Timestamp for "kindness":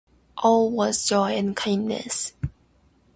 1.55-2.33